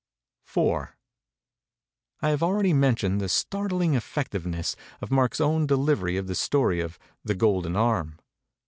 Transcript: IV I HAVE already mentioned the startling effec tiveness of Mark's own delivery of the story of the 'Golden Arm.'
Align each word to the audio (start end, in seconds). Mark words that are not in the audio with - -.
IV 0.47 0.57
I 2.23 2.29
HAVE 2.31 2.41
already 2.41 2.73
mentioned 2.73 3.21
the 3.21 3.29
startling 3.29 3.91
effec 3.93 4.29
tiveness 4.29 4.75
of 4.99 5.11
Mark's 5.11 5.39
own 5.39 5.67
delivery 5.67 6.17
of 6.17 6.25
the 6.25 6.33
story 6.33 6.79
of 6.81 6.97
the 7.23 7.35
'Golden 7.35 7.75
Arm.' 7.75 8.17